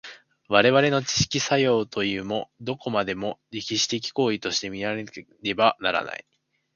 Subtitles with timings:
[0.49, 5.05] 我々の知識作用というも、どこまでも歴史的行為として見られ
[5.43, 6.25] ねばならない。